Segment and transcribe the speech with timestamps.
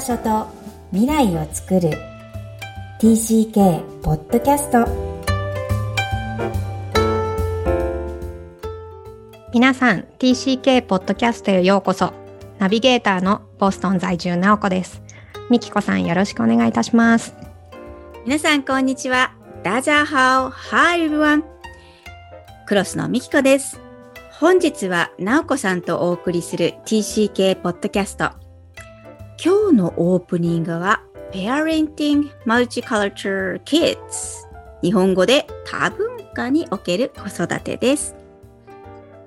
[0.00, 0.46] 場所と
[0.92, 1.90] 未来を作る。
[3.02, 4.86] TCK ポッドキャスト
[9.52, 12.14] 皆さん TCK ポッドキャストへようこそ。
[12.58, 15.02] ナビゲーターのボストン在住直子です。
[15.50, 17.34] みきこさんよろしくお願いいたします。
[18.24, 19.34] 皆さんこんにちは。
[19.62, 20.50] ダジャーハオ。
[20.50, 21.42] Hi everyone
[22.66, 23.78] クロスのみきこです。
[24.38, 28.39] 本日は直子さんとお送りする TCK ポッドキャスト
[29.42, 33.96] 今日のオープニングは Parenting Multicultural Kids
[34.82, 38.14] 日本語で多文化における子育てです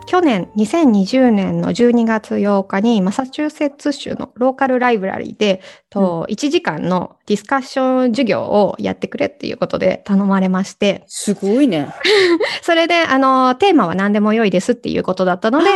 [0.05, 11.03] 去年2020年の12月8日にマサチューセッツ州のローカルライブラリーで、と1時間のディスカッション授業をやってくれっていうことで頼まれまして。
[11.07, 11.87] すごいね。
[12.61, 15.69] それで、あの、テーマは何でも良いですっていうことだったので、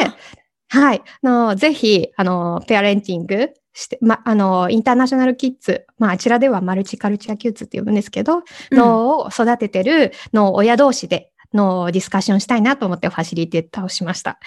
[0.69, 1.01] はい。
[1.21, 14.39] あの、ぜひ、あの、ペアレンティングして、ま、あの、インターナショナルキッズ、まあ、あちらではマルチカルチャーキッズって呼ぶんですけど、のを育ててるの親同士でのディスカッションしたいなと思ってファシリテーターをしました。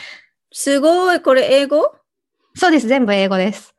[0.53, 1.21] すごい。
[1.21, 1.95] これ英語？
[2.55, 2.89] そうです。
[2.89, 3.75] 全部英語です。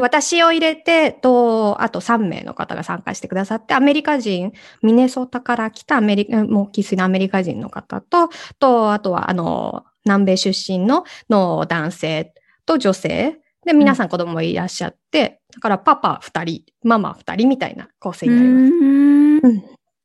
[0.00, 12.32] 私を入れて、と、あと3名の方が参加してくださって、アメリカ人、ミネソタから来たアメリカ、もう生粋のアメリカ人の方と、と、あとは、あの、南米出身の、の男性
[12.66, 13.38] と女性。
[13.64, 19.62] で、皆さん子供もいらっしゃって、だからパパ2人、ママ2人みたいな構成になります。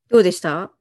[0.09, 0.71] どうでした？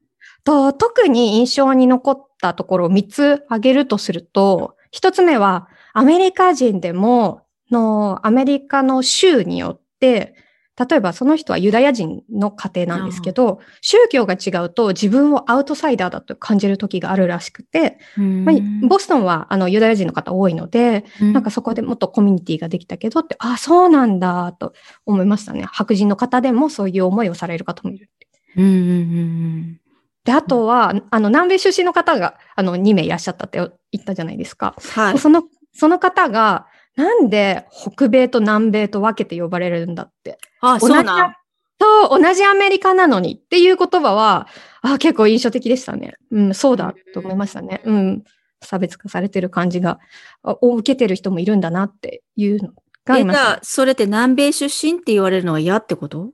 [0.45, 10.35] と、特に印象に残ったところを3つ挙げるとすると、1つ目は、アメリカ人でも、の、アメリカの州によって、
[10.79, 18.57] 例えばその人はユダヤ人の家庭なんですけど、宗教が違うと自分をアウトサイダーだと感じる時があるらしくて、まあ
[18.89, 24.73] ボストンはあのユダヤ人の方多いので、なんかそこでもっとコミュニティができたけどって、あ、そうなんだと
[25.05, 25.65] 思いましたね。
[25.71, 28.09] 白人の方でもそういう思いをされる方もいる。
[28.57, 29.79] うんうんうん
[30.25, 33.59] で、あとは、あの、南米出身の方が、あの、2名いらっしゃったって
[33.91, 34.77] 言ったじゃないですか。
[34.95, 35.19] はい。
[35.19, 36.67] その、その方が、
[36.97, 40.39] なんで北米と南米と分けて呼ばれるんだって。
[40.61, 41.35] あ、同じそうなん。
[41.79, 44.47] と、同じアメリカなのにっていう言葉は、
[44.83, 46.15] あ結構印象的でしたね。
[46.31, 47.81] うん、そうだと思いましたね。
[47.85, 48.25] うん。
[48.65, 49.99] 差別化されてる感じが、
[50.45, 52.69] あを受けてる人もいるんだなっていうの
[53.05, 56.31] がえ、ましたじゃあ、それって南米出身って言われるのは嫌ってこと？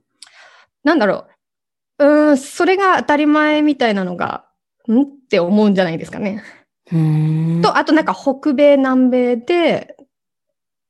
[0.83, 1.25] なんだろ
[1.97, 2.05] う。
[2.05, 4.45] うーん、それが当たり前みたいなのが、
[4.87, 5.01] ん？
[5.01, 6.43] って思うんじゃないですかね。
[6.91, 9.95] うんと、あとなんか北米、南米で、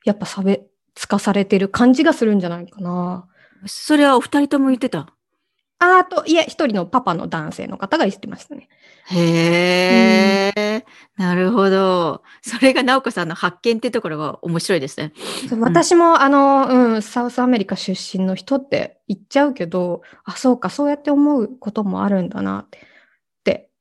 [0.06, 0.68] やっぱ差別
[1.08, 3.28] 化されてる感じがするんじゃないかな。
[3.66, 5.14] それはお二人とも言ってた？
[5.82, 8.68] ああと、いえ、一人のパパの男性の方が言ってましたね。
[9.12, 12.22] へえ、なるほど。
[12.42, 15.14] それが直子さんの発見ってところが面白いですね。
[15.62, 22.80] 私も、あの、うん、 South America 出身の人って言っちゃうけど、あ、そうか、そうやって思うこともあるんだなって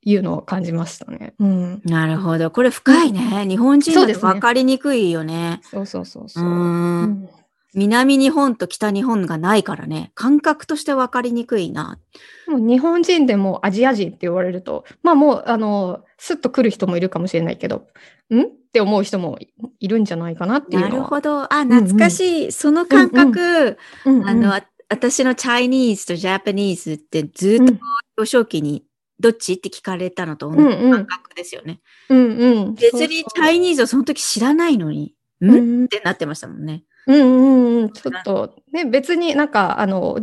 [0.03, 1.35] いうのを感じましたね。
[1.39, 1.83] うん。
[1.85, 2.51] なるほど。
[2.51, 3.47] これ深いね。
[3.47, 5.61] 日本人だと分かりにくいよね。
[5.63, 6.45] そうそうそううそう。
[6.45, 6.47] ー。
[6.47, 7.29] うんん
[7.75, 10.11] 南日本と北日本がないからね。
[10.15, 11.99] 感覚として分かりにくいな。
[12.47, 17.87] もう日本人でもアジア人って言われると、まあもう、あの、スッと来る人もいるかもしれないけど、
[18.31, 18.41] ん？
[18.41, 19.49] って思う人もい
[19.81, 21.03] いるんじゃないかなっていうなのは。
[21.03, 21.53] るほど。
[21.53, 22.53] あ、懐かしい。
[22.53, 23.77] その感覚、
[24.07, 27.75] うんうんあの、あ私のチャイニーズとジャパニーズってずっと
[28.17, 28.85] 幼少期に
[29.21, 29.55] どっち？
[29.55, 31.81] って聞かれたのと同じ感覚ですよね。
[32.09, 32.75] うんうん。
[32.75, 35.15] 別にチャイニーズをその時知らないのに、
[35.45, 36.84] ん、っそううんてなってましたもんね。
[37.06, 37.93] うんうんうん。
[37.93, 40.19] ちょっと、ね、別になんか、あの、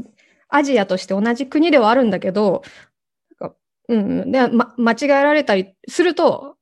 [0.50, 2.62] アジアとして同じ国ではあるんだけど、
[3.42, 3.58] なんか
[3.90, 4.32] うんうん。
[4.32, 6.58] で、ま、間違えられたりすると、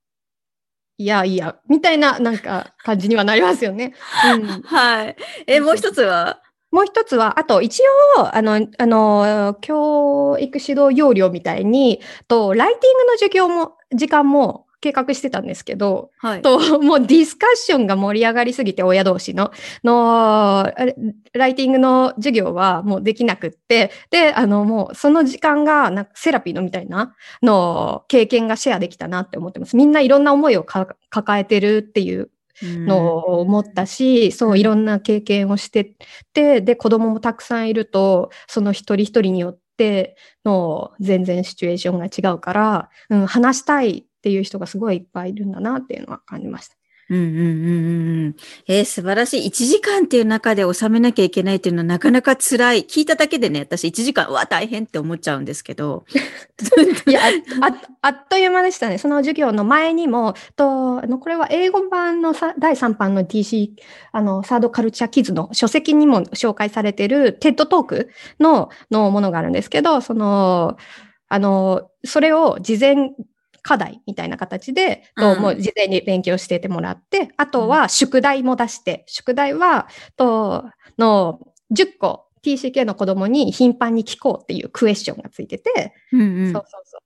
[1.00, 3.94] いやいや、みたいな、なんか、感じにはなりますよね。
[4.24, 4.62] うん。
[4.64, 5.18] はい。
[5.48, 6.42] え、もう一つは？
[6.74, 7.84] もう一つは、あと一
[8.18, 16.42] 応、あの、あの、教育指導要領みたいに、と、ライティングの授業も、時間も計画してたんですけど、はい。
[16.42, 19.52] と、 もうディスカッションが盛り上がりすぎて、親同士の、
[19.84, 20.68] の、
[21.34, 27.14] ライティングの授業はもうできなくって、で、あの、もうその時間が、なんかセラピーのみたいな、
[27.44, 29.78] の、経験がシェアできたなって思ってます。
[29.78, 35.96] みんないろんな思いをか抱えてるっていうのを思ったし、そう、いろんな経験をして
[36.34, 40.16] て、で、子供もたくさんいると、その一人一人によって
[40.46, 46.76] の全然シチュエーションが違うから、うん、話したいっていう人がすごいいっぱいいるんだなっていうのは感じました。
[47.10, 48.36] うんうんうんうん。
[48.68, 49.48] えー素晴らしい。
[49.48, 52.84] 1時間っていう中で収めなきゃいけないっていうのはなかなか辛い。
[52.86, 56.06] 聞いただけでね、私1時間、うわ、大変って思っちゃうんですけど。
[57.08, 57.22] いや、
[57.62, 58.98] ああっという間でしたね。
[58.98, 63.72] その授業の前にも、と、あの、これは英語版のさ第3版の TC、
[64.14, 68.10] あの、サードカルチャーキズの書籍にも紹介されてるテッドトーク
[68.40, 70.78] の、のものがあるんですけど、その、
[71.28, 72.96] あの、それを事前
[73.64, 80.66] 課題みたいな形で、とうんもう事前に勉強しててもらって、あとは宿題も出して、宿題は、と、
[81.00, 81.40] の
[81.72, 87.02] 10個 TCK の子供に頻繁に聞こうっていうクエスチョンがついてて、うんうんそうそうそう。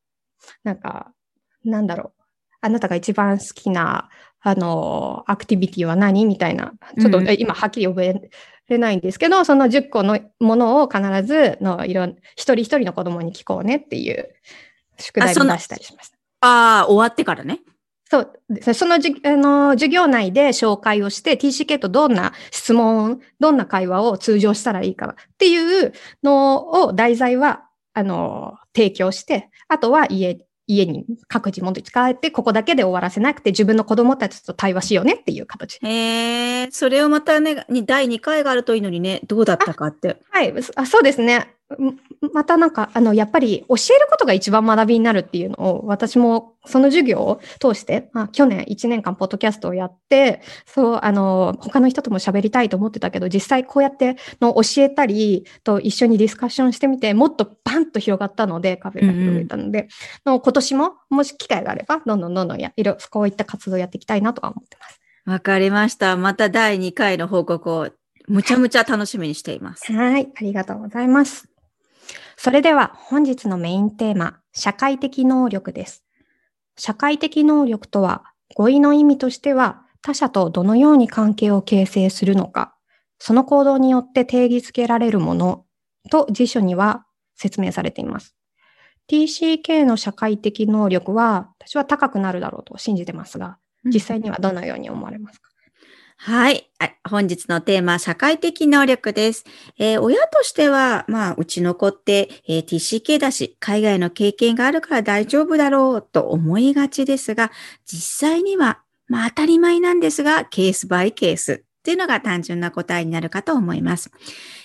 [0.63, 1.13] なんか、
[1.63, 2.21] なんだろう。
[2.61, 4.09] あなたが一番好きな、
[4.41, 6.73] あの、アクティビティは何みたいな。
[6.99, 8.29] ちょっと、うんえ今はっきり覚え
[8.67, 14.33] れないんですけど、その10個のものを必ずの、いろん、一人一人の子供に聞こうねっていう
[14.97, 16.16] 宿題あそんなも出したりしました。
[16.41, 17.61] ああ、終わってからね。
[18.09, 18.33] そう。
[18.49, 25.93] でそのじあの授業内で紹介をして、TCK とどんな質問、どんな会話を通常したらいいかっていう
[26.23, 27.63] のを題材は、
[27.93, 30.37] あの、提供して、あとは家、
[30.67, 35.79] 家に各自持って使えて、ここだけで終わらせなくて、自分の子供たちと対話しようねっていう形。
[35.81, 40.17] へえ、それをまたね、に第2回があるといいのにね、どうだったかって。
[40.29, 40.53] はい。
[40.75, 41.56] あそうですね。
[41.75, 41.97] ん
[42.33, 59.89] またなんか、あの、やっぱり教えることが一番学びになるっていうのを、私もその授業を通して、まあ、去年1年間ポッドキャストをやって、そう、あの、他の人とも喋りたいと思ってたけど、実際こうやっての教えたりと一緒にディスカッションしてみて、もっとバンと広がったので、カフェが広げたので、
[60.25, 65.01] の今年も、もし機会があれば、どんどんどんどんや、いろ、こういった活動をやっていきたいなとは思ってます。
[65.25, 66.15] わかりました。
[66.15, 67.89] また第2回の報告を
[68.29, 69.91] むちゃむちゃ楽しみにしています。
[69.91, 71.56] はい、ありがとうございます。
[72.39, 76.03] それでは本日のメインテーマ、社会的能力です。
[76.77, 78.25] 社会的能力とは、
[78.55, 82.75] 語彙の意味としては、他者とどのように関係を形成するのか、
[83.17, 85.65] その行動によって定義づけられるもの
[86.11, 88.35] と辞書には説明されています。
[89.09, 95.49] TCK の社会的能力は、私は高くなるだろうと信じてますが、実際にはどのように思われますか？
[96.19, 96.69] はい。
[97.09, 99.45] 本日のテーマ、社会的能力です。
[99.77, 107.51] えー親としては、まあ、うちの子って、えー TCK だし、海外の経験があるから大丈夫だろうと思いがちですが、
[107.85, 114.11] 実際には、まあ当たり前なんですが、ケースバイケースっていうのが単純な答えになるかと思います。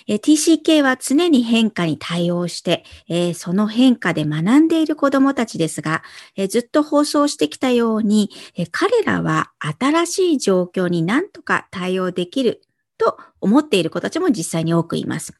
[0.07, 6.03] えー TCK は常に変化に対応して、えーその変化で学んでいる子供たちですが、
[6.35, 12.61] えーずっと放送してきたように、えー彼らは新しい状況に何とか対応できる
[12.97, 15.33] と思っている子たちも実際に多くいます。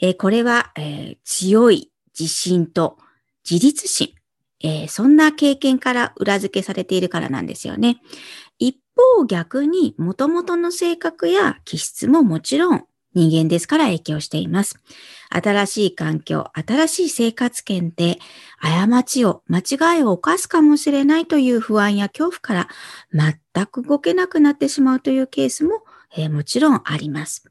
[0.00, 2.96] えーこれは、えー強い自信と
[3.50, 4.14] 自立心、
[4.60, 8.00] えーそんな経験から裏付けされているからなんですよね。
[8.96, 14.78] 一方逆に元々の性格や気質ももちろん人間ですから影響しています。
[15.30, 18.18] 新しい環境、新しい生活圏で
[18.60, 22.68] 過ちを、間違いを犯すかもしれないという不安や恐怖から
[23.12, 25.84] 全く動けなくなってしまうというケースも、
[26.16, 27.44] えーもちろんあります。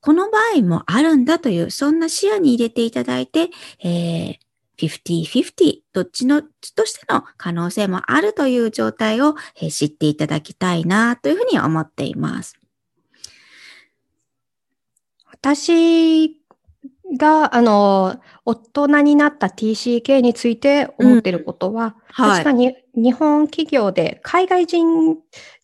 [0.00, 3.50] この場合もあるんだという、そんな視野に入れていただいて、
[3.82, 4.51] えー
[4.86, 12.58] 50-50どっちのとしての可能性もあるという状態をえー知っていただきたいなというふうに思っています。
[15.30, 16.42] 私
[17.18, 25.18] が、あの、大人になった TCK について思っていることは、はい確かに日本企業で海外人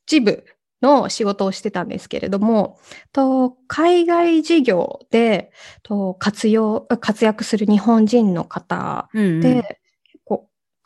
[0.06, 0.44] 事部
[0.82, 2.78] の仕事をしてたんですけれども、
[3.12, 5.50] と海外事業で
[5.82, 9.62] と活用、活躍する日本人の方うんうん。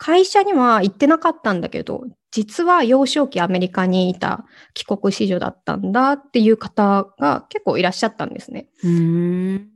[0.03, 8.67] 会社には行ってなかったんだけど、実は幼少期アメリカにいた帰国子女だったんだっていう方が結構いらっしゃったんですね。
[8.83, 9.69] うーん。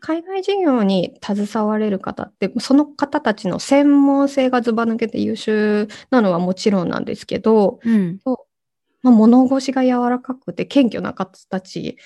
[0.00, 8.18] 海外事業に携われる方って、その方たちの専門性がずば抜けて優秀なのはもちろんなんですけど、うん
[9.02, 11.96] まあ、物腰が柔らかくて謙虚な方たち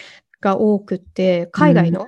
[0.40, 2.06] が多くて、海外の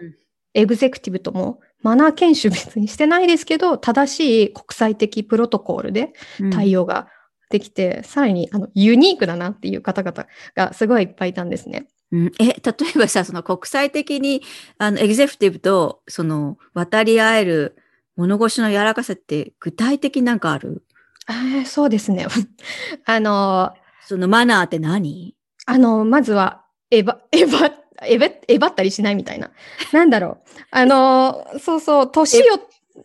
[0.54, 6.12] エグゼクティブともマナー研修別にしてないですけど、正しい国際的プロトコールで
[6.52, 7.08] 対応が
[7.50, 11.86] できて、さらにあのユニークだなっていう方々がすごいいっぱいいたんですね。
[12.10, 14.42] うんえ、例えばさ、その国際的に、
[14.78, 17.76] あの、エグゼクティブと、その、渡り合える
[18.16, 20.82] 物腰の柔らかさって具体的なんかある？
[21.26, 22.26] あーそうですね。
[23.04, 23.74] あの、
[24.08, 25.34] そのマナーって何？
[25.66, 27.70] あの、まずは、えば、 えば、
[28.06, 29.50] えべ、えばったりしないみたいな。
[29.92, 30.36] なんだろう。
[30.70, 32.58] あの、そうそう、年を、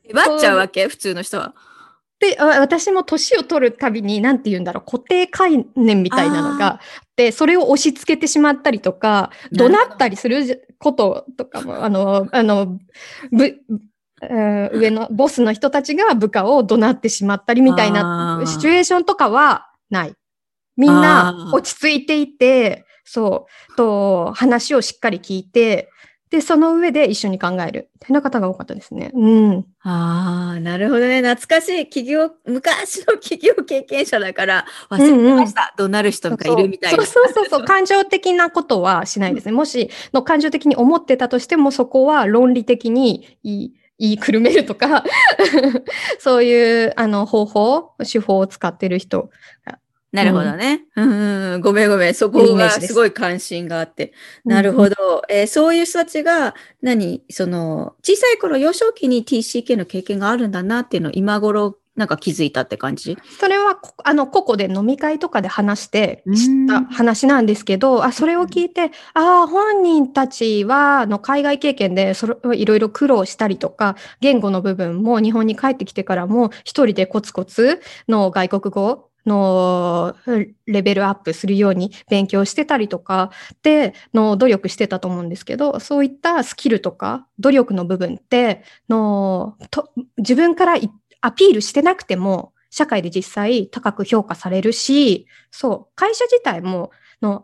[0.06, 0.88] えばっちゃうわけ？
[0.88, 1.54] 普通の人は。
[2.20, 6.80] で、あ私も年を取るたびに、なんて言うんだろう、固定概念みたいなのがあっ
[7.18, 12.78] て、それを押し付けてしまったりとか、怒鳴ったりすることとかも、あの、あの、
[13.30, 13.58] ぶ、
[14.22, 20.14] えー上のボスの人たちが部下を怒鳴ってしまったりみたいなシチュエーションとかはない。
[20.78, 25.90] みんあなー落ち着いていて、そう、と、話をしっかり聞いて、
[26.34, 27.92] で、その上で一緒に考える。
[27.94, 29.12] みたいな方が多かったですね。
[29.14, 29.66] うん。
[29.84, 31.22] ああ、なるほどね。
[31.22, 35.76] 懐かしい企業、昔の企業経験者だから忘れてました。
[35.78, 37.06] 怒鳴る人がいるみたいな。
[37.06, 37.66] そうそうそうそう。
[37.66, 39.52] 感情的なことはしないですね。
[39.52, 45.04] もしの感情的に思ってたとしても、そこは論理的に言い言いくるめるとか、
[46.18, 49.30] そういうあの方法、手法を使ってる人。
[50.14, 50.86] なるほどね。
[50.96, 52.14] うんうんうん、ごめんごめん。
[52.14, 54.14] そこがすすごい関心があって。
[54.46, 55.24] なるほど。
[55.28, 56.54] えーそういう人たちが、
[56.84, 57.24] 何？
[57.32, 63.18] その、小さい頃、幼少期に TCK の経験があるんだなっていうのを今頃、なんか気づいたって感じ？
[63.40, 80.16] それはこ、あの、個々で飲み会とかで話してうん知った話なんですけど、あ、それを聞いて、ああ、本人たちは、あの、海外経験で、それ、いろいろ苦労したりとか、言語の部分も日本に帰ってきてからも、一人でコツコツの外国語の
[80.66, 90.76] レベルアップするように勉強してたりとかでの努力してたと思うんですけど、そういったスキルとか努力の部分ってのと自分から
[91.22, 97.44] アピールしてなくても社会で実際高く評価されるし、そう、会社自体もの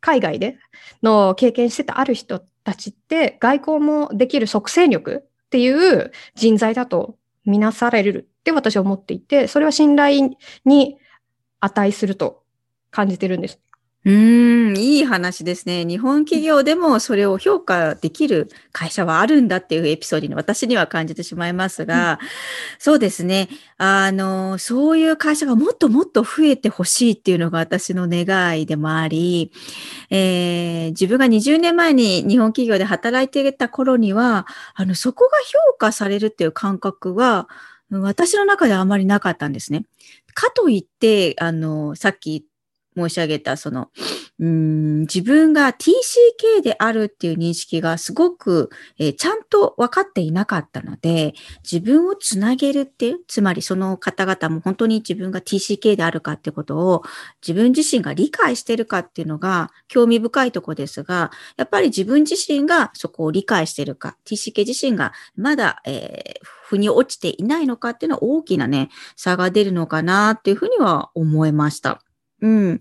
[0.00, 0.58] 海外で
[1.02, 10.36] の経験してたある人たちって外交もできる即戦力っていう人材だとみなされるって私は思っていて、それは信頼
[10.66, 10.98] に
[11.60, 12.42] 値すると
[12.90, 13.58] 感じてるんです。
[14.04, 15.86] うーん、いい話ですね。
[15.86, 22.18] 日本企業でもそれを評価できる会社はあるんだっていうエピソードに私には感じてしまいますが、
[22.78, 23.48] そうですね。
[23.78, 29.52] あの、そういう会社がもっともっと増えてほしいっていうのが私の願いでもあり、
[30.10, 35.38] えー自分が20年前に日本企業で働いていた頃には、あの、そこが
[35.70, 37.48] 評価されるっていう感覚は、
[37.90, 39.84] 私の中ではあまりなかったんですね。
[40.34, 42.44] かといって、あの、さっき
[42.96, 43.90] 申し上げた、その、
[44.40, 57.04] うん自分が TCK であるっていう認識がすごく、えーちゃんと分かっていなかったので、自分をつなげるっていう、つまりその方々も本当に自分が TCK であるかってことを
[57.46, 72.03] 自分自身が理解してるかっていうのが興味深いとこですが、やっぱり自分自身がそこを理解してるか、TCK 自身がまだ、えー腑に落ちていないのかっていうのは大きなね、差が出るのかなっていうふうには思いました。
[72.44, 72.80] うん。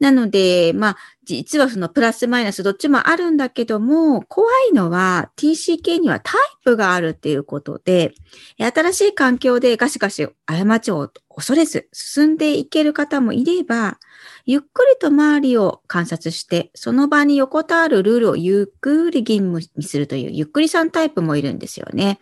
[0.00, 0.96] なので、まあ、
[1.26, 8.14] 実はそのプラスマイナスどっちもあるんだけども、怖いのは TCK にはタイプがあるっていうことで、
[8.58, 13.98] 新しい環境でガシガシ過ちを恐れず進んでいける方もいれば、
[14.44, 22.20] ゆっくりと周りを観察して、その場に横たわるルールをゆっくり吟務にするというゆっくりさんタイプもいるんですよね。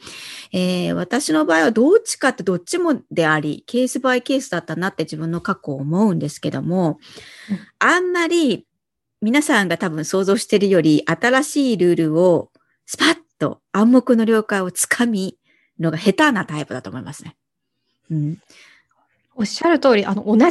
[0.53, 6.99] えー私の場合はどっちかってどっちもであり、ケースバイケースだったなって自分の過去を思うんですけども、
[7.51, 8.67] うんあんまり
[9.25, 12.51] 皆さんが多分想像しているより新しいルールを
[12.85, 15.39] スパッと暗黙の了解をつかみ
[15.81, 17.35] のが下手なタイプだと思いますね。
[18.11, 18.39] うん。
[19.35, 20.49] おっしゃる通り、あの、同じ家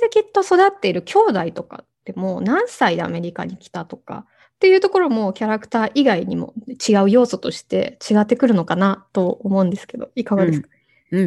[0.00, 10.77] できっと育っている兄弟とかってもう何歳でアメリカに来たとかっていうところもキャラクター以外にも違う要素として違ってくるのかなと思うんですけど、いかがですか、うん、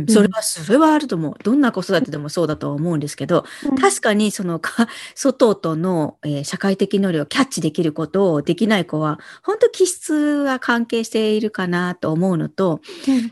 [0.07, 1.33] それは、それはあると思う。
[1.43, 13.31] どんな子育てでもそうだとは思うんですけど、うん確かにそのか、 外との、えー社会的能力をキャッチできることをできない子は、本当気質が関係しているかなと思うのと、うん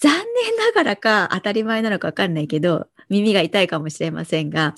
[0.00, 4.76] 残念ながらか当たり前なのかわかんないけど、耳が痛いかもしれませんが、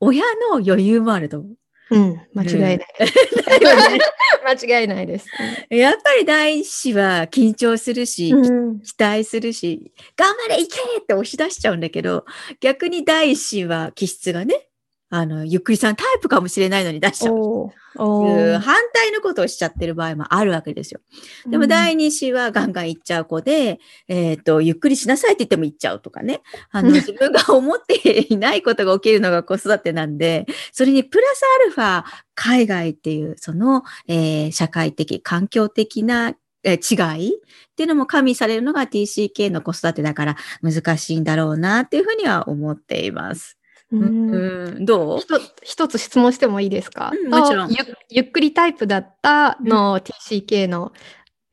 [0.00, 1.56] 親の余裕もあると思う。
[1.90, 2.80] うん、間違いない。
[4.58, 5.26] 間違いないです。
[5.70, 12.24] やっぱり第一子は緊張するし、うん期待するし、頑張れいけって押し出しちゃうんだけど、
[12.60, 14.68] 逆に第一子は気質がね、
[15.08, 17.70] あの、ゆっくりさんタイプかもしれないのに出しちゃう。
[17.98, 21.00] う反対のことをしちゃってる場合もあるわけですよ。
[21.48, 26.42] でも第二子はガンガン行っちゃう子で、えっ、と、ゆっくりしなさいって言っても行っちゃうとかね。
[26.72, 36.34] あの、 自分が思っていないことが起きるのが子育てなんで、それにプラスアルファ、海外っていう、その、えー社会的、環境的な、
[36.64, 37.38] えー違いっ
[37.76, 43.56] ていうのも加味されるのが TCK の子育てだから難しいんだろうなっていうふうには思っています。
[43.92, 44.78] ううん。
[44.80, 45.18] ん、どう？
[45.62, 47.70] 一つ質問してもいいですか、うんもちろん。
[47.70, 47.76] ゆ
[48.10, 50.92] ゆっくりタイプだったの TCK の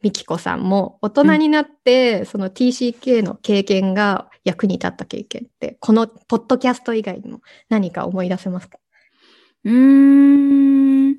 [0.02, 8.78] みきこさんも大人になって、その TCK の経験が役に立った経験って、このポッドキャスト以外にも何か思い出せますか？
[9.66, 11.18] うーん。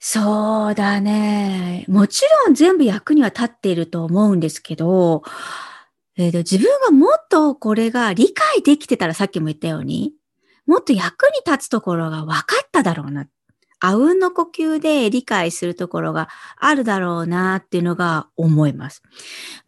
[0.00, 1.84] そうだね。
[1.88, 5.24] もちろん全部役には立っていると思うんですけど、
[6.16, 10.12] えーと自分がもっとこれが理解できてたらさっきも言ったように、
[10.68, 13.26] もっと役に立つところが分かっただろうな。
[13.80, 19.04] あうんの呼吸で理解するところがあるだろうなっていうのが思います。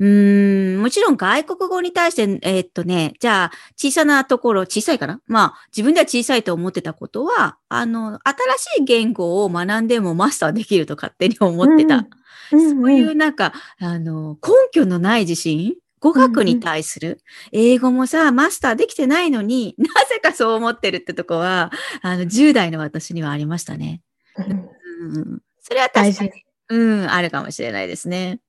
[0.00, 5.20] うーん、もちろん外国語に対して、えーっとね、じゃあ小さなところ、小さいかな？
[5.28, 12.04] まあ自分では小さいと思ってたことは、あの、新しい言語を学んでもマスターできると勝手に思ってた。
[12.50, 17.20] そういうなんか、あの、根拠のない自信語学に対する、
[17.52, 21.70] 英語もさ、マスターできてないのに なぜかそう思ってるってとこは、
[22.02, 24.00] あの、10代の私にはありましたね。
[24.36, 24.70] うん
[25.16, 28.40] うん、それは大事確かに、うん、あるかもしれないですね。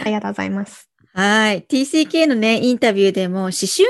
[0.00, 0.90] ありがとうございます。
[1.12, 1.62] はい。
[1.62, 3.84] TCK のね、インタビューでも、思春期以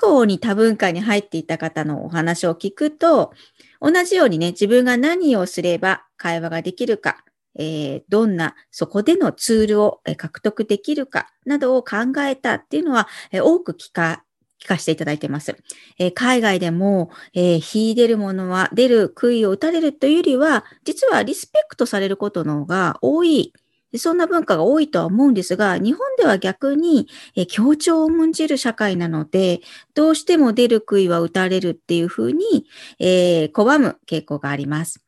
[0.00, 3.32] 降に多文化に入っていた方のお話を聞くと、
[3.80, 7.24] 同じようにね、自分が何をすれば会話ができるか、
[7.58, 14.24] えーどんなそこでのツールを獲得できるかなどを考えたっていうのは、えー多く聞か、
[14.62, 15.56] 聞かせていただいてます。
[15.98, 23.52] えー海外でも、えー秀でるものは出る杭を打たれるというよりは、実はリスペクトされることの方が多い
[23.98, 29.60] そんな文化が多いとは思うんですが、日本では逆に、えー協調を重んじる社会なので、
[29.94, 32.66] どうしても出る杭は打たれるっていうふうに、
[32.98, 35.04] えー拒む傾向があります。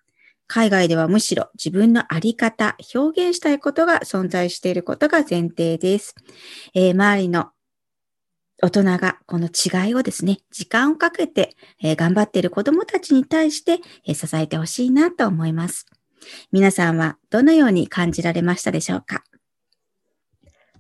[0.47, 6.15] 海外ではむしろ自分のあり方、表現したいことが存在していることが前提です。
[6.75, 7.51] えー周りの
[8.63, 15.87] 大人がこの違いをですね、時間をかけて、えー頑張っている子供たちに対して、えー支えてほしいなと思います。
[16.53, 19.25] 皆さんはどのように感じられましたでしょうか？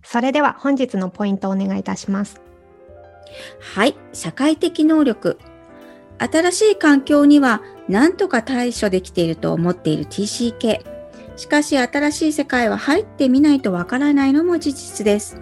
[0.02, 2.40] それでは本日のポイントをお願いいたします。
[3.74, 5.38] はい、社会的能力。
[6.18, 10.80] 新しい環境には何とか対処できていると思っている TCK。
[11.36, 15.40] しかし新しい世界は入ってみないとわからないのも事実です。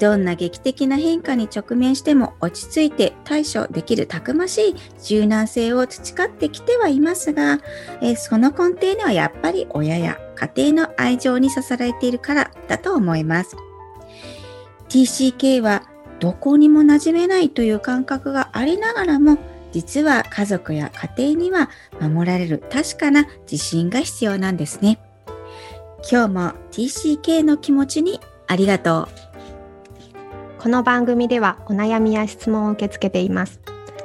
[0.00, 7.60] どんな劇的な変化に直面しても落ち着いて対処できるたくましい柔軟性を培ってきてはいますが、
[8.16, 13.56] その根底にはやっぱり親や家庭の愛情に支えられているからだと思います。
[14.88, 15.82] TCK は
[16.18, 19.36] どこにも馴染めないという感覚がありながらも、
[19.74, 21.68] 実は家族や家庭には
[22.00, 25.00] 守られる確かな自信が必要なんですね。
[26.08, 30.62] 今日も TCK の気持ちにありがとう。
[30.62, 33.60] この番組ではお悩みや質問を受け付けています。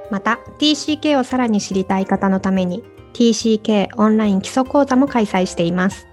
[0.09, 6.07] また TCK をさらに知りたい方のために TCK オンライン基礎講座も開催しています。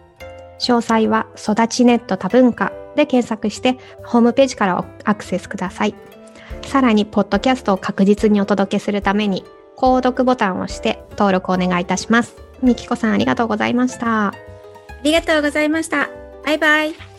[0.61, 5.95] 詳細は育ちネット多文化で検索してホームページからアクセスください。
[6.67, 9.45] さらにポッドキャストを確実にお届けするために
[9.77, 12.37] 購読ボタンを押して登録お願いいたします。
[12.63, 14.29] みきこさんありがとうございました。
[14.29, 14.35] あ
[15.03, 16.09] りがとうございました。
[16.45, 17.16] バイバイ。